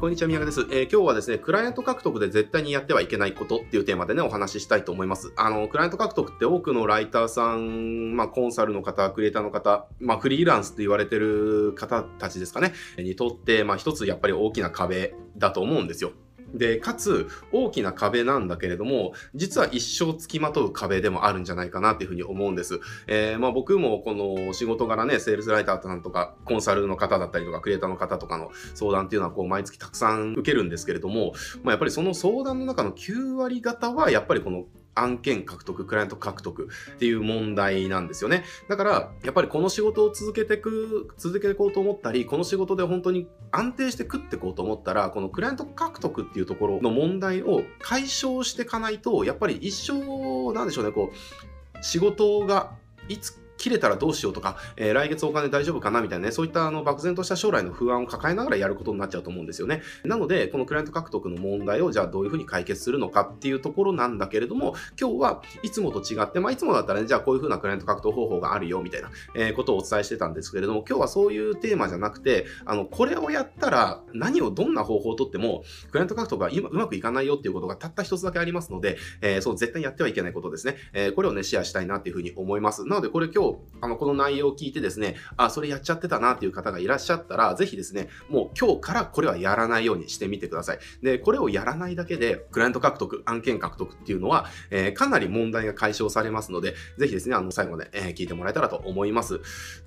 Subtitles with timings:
[0.00, 0.66] こんにちは、宮川です。
[0.70, 5.34] えー、今日はですね、クライアント獲得で絶対にやってはいけないことっていうテーマでね、お話ししたいと思います。
[5.36, 16.12] あの、クライアント獲得って多くのライターさん、まあ、コンサルの方、クリエイターの方、まあ、フリーランスって言われてる方たちですかね、にとって、まあ、一つやっぱり大きな壁だと思うんですよ。
[16.54, 22.80] で、かつ大きな壁なんだけれども、実は一生付きまとう壁でもあるんじゃないかなっていうふうに思うんです。
[23.06, 31.32] えー、まあ僕もこの仕事柄ね、セールスライターさんとか、コンサルの方だったりとか、クリエイターの方とかの相談っていうのはこう毎月たくさん受けるんですけれども、
[31.62, 34.64] まあやっぱりその相談の中の9割方はやっぱりこの
[35.00, 38.44] 案件獲得、クライアント獲得っていう問題なんですよね。
[38.68, 52.72] だから、やっぱりこの仕事を続けてく、続けていこうと思ったり、この仕事で本当に安定して食っていこうと思ったら、このクライアント獲得っていうところの問題を解消していかないと、やっぱり一生、なんでしょうね、こう、仕事が
[53.08, 59.82] いつ切れたらどうしようとか、えー、来月お金大丈夫かなみたいなね、そういったあの漠然とした将来の不安を抱えながらやることになっちゃうと思うんですよね。
[60.04, 80.76] なので、このクライアント獲得の問題をじゃあどういうふうに解決するのかっていうところなんだけれども、今日はいつもと違って、まあいつもだったらね、じゃあこういうふうなクライアント獲得方法があるよみたいな、え、ことをお伝えしてたんですけれども、今日はそういうテーマじゃなくて、あの、これをやったら何をどんな方法をとっても、クライアント獲得が今うまくいかないよっていうことがたった一つだけありますので、えー、そう絶対やってはいけないことですね。
[80.92, 82.86] えー、これをね、シェアしたいなっていうふうに思います。
[82.86, 83.49] なので、これ今日、
[83.80, 90.78] あの、この内容を聞いてですね、あ、それやっちゃってたなっていう方がいらっしゃったら、ぜひですね、もう今日からこれはやらないようにしてみてください。
[91.02, 99.40] で、これをやらないだけで、クライアント獲得、案件獲得っていうのは、えー、かなり問題が解消されますので、ぜひですね、あの、最後まで、えー、聞いてもらえたらと思います。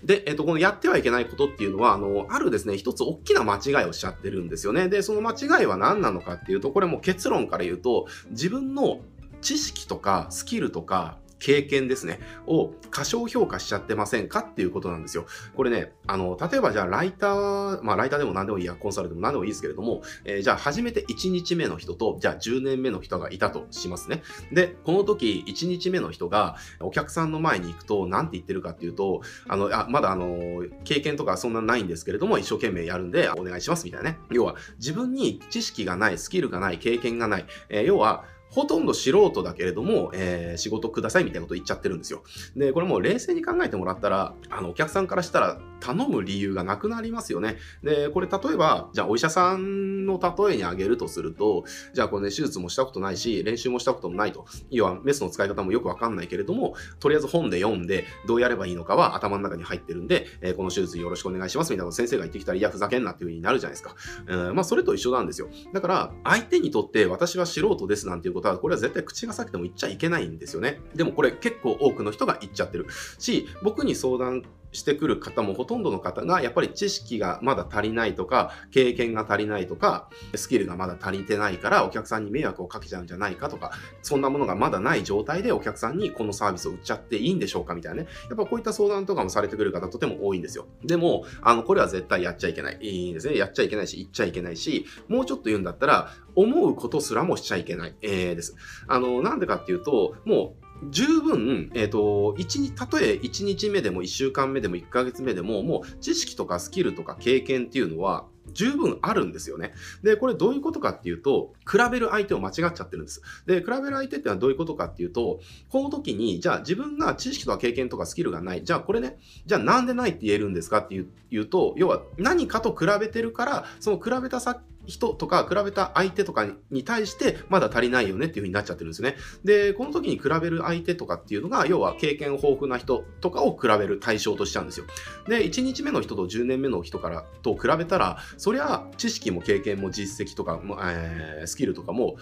[0.03, 4.89] で、えっ、ー、と、このやってはいけないことっていうのは、あの、あるですね、一つ大きな間違いをしちゃってるんですよね。
[4.89, 9.01] で、その間違いは何なのかっていうと、これも結論から言うと、自分の
[9.41, 15.25] 知識とかスキルとか経験ですね、を過小評価しちゃってませんかっていうことなんですよ。
[15.55, 24.23] これね、あの、例えばじゃあライター、まあライターでも何でもいいや、コンサルでも何でもいいですけれども、えー、じゃあ初めて1日目の人と、じゃあ10年目の人がいたとしますね。
[24.51, 34.17] で、この時1日目の人がお客さんの前に行くと何て言ってるかっていうと、あの、あまだあの、経験とかそんなないんですけれども、一生懸命やるんでお願いしますみたいなね。
[34.31, 42.21] 要は自分に知識がない、スキルがない、経験がない、えー、要はほとんど素人だけれども、えー、仕事くださいみたいなこと言っちゃってるんですよ。
[42.55, 47.57] で、これもう冷静に考えてもらったら、あの、お客さんからしたら頼む理由がなくなりますよね。
[47.83, 54.45] で、これ例えば、じゃあお医者さんの例えに挙げるとすると、じゃあこれね、手術もしたことないし、練習もしたこともないと。
[54.69, 63.95] 要はメスの使い方もよくわかんないけれども、とりあえず本で読んで、どうやればいいのかは頭の中に入ってるんで、えー、この手術よろしくお願いしますみたいな先生が言ってきたら、いや、ふざけんなっていう風になるじゃないですか。
[64.27, 65.49] うん、まあ、それと一緒なんですよ。
[65.73, 70.79] だから、相手にとって私は素人ですなんていうことは、これは絶対口が裂けても言っちゃいけないんですよね。
[70.95, 72.87] でもこれ結構多くの人が言っちゃってる
[73.19, 88.09] し、僕に相談してくる方もほとんどの方がやっぱり知識がまだ足りないとか、経験が足りないとか、スキルがまだ足りてないからお客さんに迷惑をかけちゃうんじゃないかとか、そんなものがまだない状態でお客さんにこのサービスを売っちゃっていいんでしょうかみたいなね。
[88.29, 90.67] やっぱこういった相談とかもされてくる方とても多いんですよ。
[90.83, 92.77] でも、あの、これは絶対やっちゃいけない。
[92.81, 93.37] いいですね。
[93.37, 98.55] やっちゃいけないし、言っちゃいけないし、もうちょっと言うんだったら、思うことすらもしちゃいけない、えー、です。
[98.87, 109.73] あの、なんでかっていうと、もう、十分、えっ、ー、と、一日、たとえ1日目でも1週間目でも1ヶ月目でも、もう知識とかスキルとか経験っていうのは、十分あるんですよね。
[110.03, 113.21] で、これどういうことかっていうと、比べる相手を間違っちゃってるんです。
[113.45, 115.39] で、比べる相手ってのはどういうことかっていうと、
[115.69, 118.63] この時に、じゃあ自分が知識とか経験とかスキルがない。
[118.63, 129.15] じゃあこれね、じゃあなんでないって言えるんですかっていうと、要は何かと比べてるから、その比べたさ人とか比べた相手とかに対してまだ足りないよねっていう風になっちゃってるんですね。
[129.43, 134.85] で、この時に比べる相手とかっていうのが、要は経験豊富な人とかを比べる対象としちゃうんですよ。
[135.27, 142.17] で、1日目の人と10年目の人からと比べたら、そりゃ知識も経験も実績とかも、えー、スキルとかも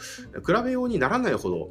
[0.45, 1.69] 比べようにならないほど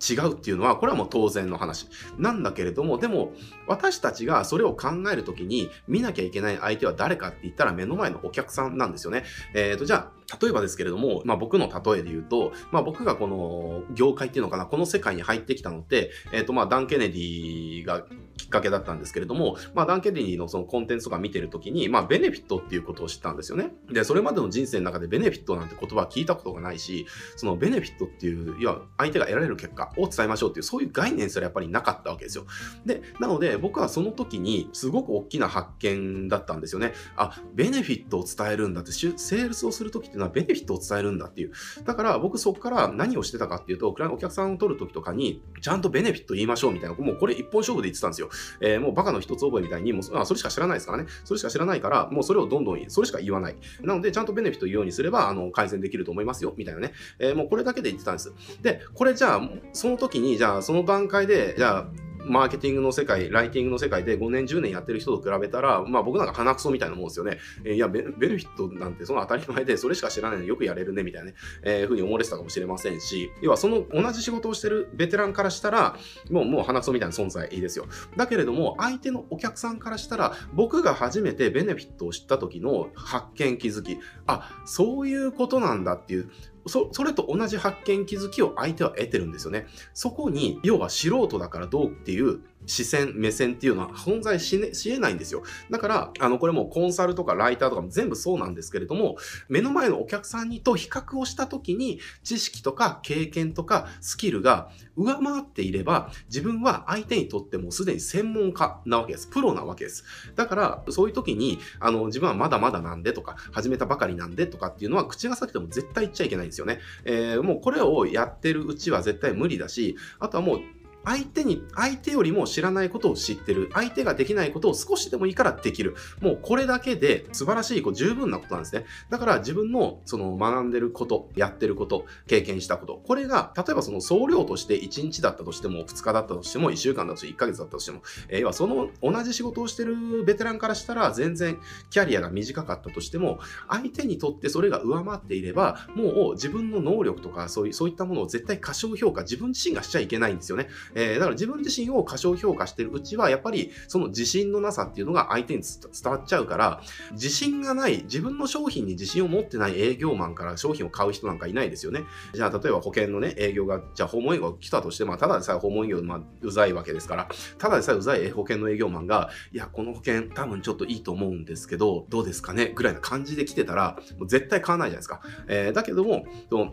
[0.00, 1.86] 違うっていうのは、これはもう当然の話
[2.18, 3.32] なんだけれども、でも
[3.66, 9.24] 私たちがそれを考えるときに見なきゃいけない相手は誰かって言ったら目の前のお客さんなんですよね。
[9.54, 18.06] えっ、ー、と、じゃあ、例えばですけれども、まあ僕の例えで言うと、まあ僕がこの業界っていうのかな、この世界に入ってきたのって、えっ、ー、とまあダン・ケネディが
[18.40, 23.74] きっかけだったんですけれども、まあダン・ケネディのそのコンテンツとか見てるときに、まあベネフィットっていうことを知ったんですよね。
[23.90, 27.06] で、それまでの人生の中でベネフィットなんて言葉は聞いたことがないし、
[27.36, 32.46] そのベネフィットっていう、いや、相手が得られる結果を伝えましょうっていう、そういう概念すらやっぱりなかったわけですよ。
[32.86, 36.92] で、なので僕はその時にすごく大きな発見だったんですよね。
[37.16, 41.52] あ、ベネフィットを伝えるんだって、セールスをするときっていうのはベネフィットを伝えるんだっていう。
[41.84, 48.29] だから僕そこから何をしてたかっていうと、お客さんを取るときとかに、ちゃんとベネフィット言いましょうみたいな、もうこれ一本勝負で言ってたんですよ。
[48.60, 51.06] えー、もうバカの一つ覚えみたいに、もうあそれしか知らないですからね。
[51.24, 53.56] それしか知らないから、もうそれをどんどん、それしか言わない。
[53.82, 56.92] なので、ちゃんとベネフィット言うようにすれば、あの、改善できると思いますよ、みたいなね。
[57.18, 58.32] えー、もうこれだけで言ってたんです。
[58.62, 67.38] で、これじゃあ、その時に、じゃあ、その段階で、じゃあ、マーケティングの世界、ライティングの世界で5年、10年やってる人と比べたら、まあ僕なんか鼻くそみたいなもんですよね。
[67.64, 75.96] えー、いやベ、ベルフィットなんてその当たり前で、それしか知らないのよくやれるね、みたいなね、えー、ふうに思われてたかもしれませんし、要はその同じ仕事をしてるベテランからしたら、
[76.30, 77.86] もう、もう鼻くそみたいな存在いいですよ。
[78.16, 86.30] だけれども、相手のお客さんからしたら、僕が初めてベネフィットを知った時の発見、気づき、あ、そういうことなんだっていう、
[86.66, 89.66] そそれと同じ発見気づきを相手は得てるんですよね。
[89.94, 95.42] そこに、要は素人だからどうっていう視線、目線っていうのは存在し,、ね、し得ないんですよ。
[95.70, 99.16] だから、あの、これもコンサルとかライターとかも全部そうなんですけれども、
[99.48, 109.26] 目の前のお客さんにと比較をしたときに、知識とか経験とかスキルが上回っていれば、自分は相手にとってもすでに専門家なわけです。
[109.28, 110.04] プロなわけです。
[110.36, 116.80] だから、そういう時に、あの、自分はまだまだなんでとか、始めたばかりなんでとかっていうのは、口が裂けても絶対言っちゃいけないんですよね。
[117.04, 120.60] えー、もうこれをやってるうちは絶対無理だし、あとはもう
[121.04, 123.70] 相手に、相手よりも知らないことを知ってる。
[123.72, 125.96] 相手ができないことを少しでもいいからできる。
[126.20, 128.84] もうこれだけで素晴らしい、こう十分なことなんですね。
[129.08, 133.00] だから自分のその学んでること、やってること、経験したこと。
[133.04, 141.58] これが、例えばその総量として1日だったとしても、2日だったとしても、1週間だとしても1ヶ月だったとしても、えー、要はその同じ仕事をしてるベテランからしたら全然
[141.90, 150.68] キャリアが短かったとしても、相手にとってそれが上回っていれば、もう自分の能力とかそういう、そういったものを絶対過小評価、自分自身がしちゃいけないんですよね。
[150.94, 156.80] えー、だから自分自身を過小評価してるうちは、やっぱりその自信のなさっていうのが相手に伝わっちゃうから、
[157.12, 162.04] 自信がない、自分の商品に自信を持ってない営業マンから商品を買う人なんかいないですよね。
[162.34, 167.28] じゃあ、例えば保険のね、営業が、じゃあ訪問営業が来たとして、まあ、ただでさえ訪問営業、まあ、うざいわけですから、
[167.58, 172.72] ただでさえうざい保険の営業マンが、いや、この保険多分ちょっといいと思うんですけど、どうですかね？
[172.74, 175.20] ぐらいな感じで来てたら、もう絶対買わないじゃないですか。
[175.48, 176.26] えー、だけども、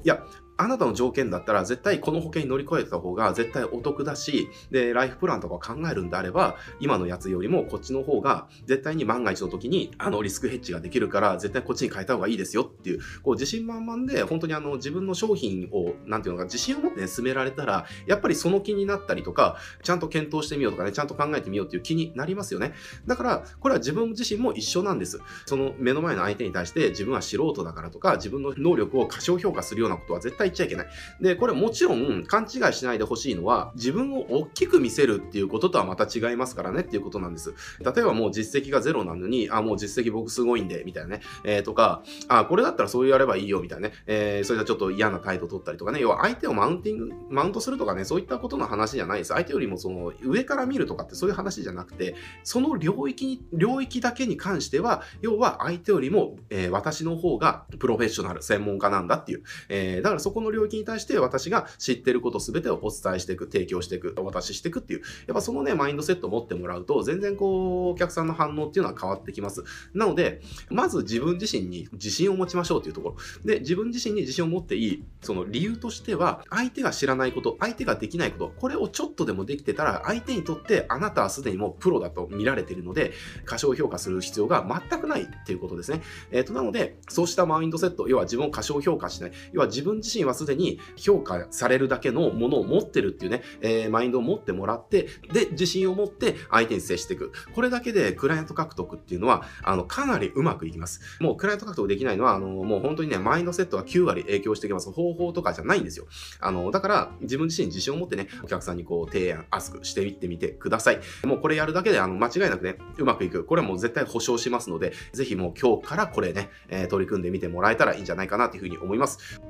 [0.03, 0.23] いや、
[0.57, 22.73] あなたの条件だったら絶対この保険に乗り越えた方が絶対お得だし、で、ライフプランとかを考えるんであれば、今のやつよりもこっちの方が絶対に万が一の時にあのリスクヘッジができるから絶対こっちに変えた方がいいですよっていう、こう自信満々で本当にあの自分の商品を、なんていうのか自信を持ってね、進められたら、やっぱりその気になったりとか、ちゃんと検討してみようとかね、ちゃんと考えてみようっていう気になりますよね。
[23.05, 25.19] だから、これは自分自身も一緒なんです。
[25.45, 30.87] その目の前の相手に対して自分は素人だからとか、自分の能力を過小評価するようなことは絶対言っちゃいけない。
[31.21, 37.53] で、これもちろん勘違いしないでほしいのは、自分を大きく見せるっていうこととはまた違いますからねっていうことなんです。
[37.79, 49.33] 例えばもう実績がゼロなのに、あ、もう実績僕すごいんで、みたいなね、えー、とか、あ、これだったらそうやればいいよ、みたいなね、えー、それじゃちょっと嫌な態度取ったりとかね、要は相手をマウンティング、マウントするとかね、そういったことの話じゃないです。
[49.33, 69.63] 相手よりもその上から見るとかってそういう話じゃなくて、その領域に、領域だけに関しては、要は相手よりも、えー、私の方がプロフェッショナル、専門家なんだっていう、えー、だからそここの領域に対して私が知ってること全てをお伝えしていく、提供していく、お渡ししていくっていう、やっぱそのね、マインドセットを持ってもらうと、全然こう、お客さんの反応っていうのは変わってきます。
[69.95, 73.15] なので、まず自分自身に自信を持ちましょうというところ。
[73.45, 83.11] で、自分自身に自信を持っていい、その理由としては、相手が知らないこと、相手ができないこと、これをちょっとでもできてたら、相手にとってあなたはすでにもうプロだと見られているので、
[83.45, 86.03] 過小評価する必要が全くないっていうことですね。
[86.29, 97.31] えっ、ー、と、なので、そうしたマインドセット、要は自分を過小評価しない、要は自分自身はすでに評価されるだけのものを持ってるっていうね、えー、マインドを持ってもらって、で、自信を持って相手に接していく。
[97.53, 101.01] これだけでクライアント獲得っていうのは、あの、かなりうまくいきます。
[101.19, 104.91] もうクライアント獲得できないのは、あの、もう本当にね、マインドセットが9割影響してきます。
[104.91, 106.05] 方法とかじゃないんですよ。
[106.39, 110.99] あの、だから、自分自身自信を持ってね、お客さんにこう、提案、アスクしてみてみてください。
[111.23, 113.43] もうこれやるだけで、あの、間違いなくね、うまくいく。
[113.43, 119.41] これはもう絶対保証しますので、ぜひもう今日からこれね、えー、取り組んでみてもらえたらいいんじゃないかなというふうに思います。